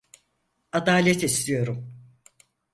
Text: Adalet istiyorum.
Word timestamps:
Adalet 0.71 1.23
istiyorum. 1.23 1.93